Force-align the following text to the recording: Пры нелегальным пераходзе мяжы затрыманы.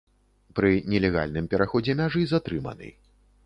Пры 0.59 0.71
нелегальным 0.93 1.51
пераходзе 1.53 1.99
мяжы 2.03 2.27
затрыманы. 2.35 2.95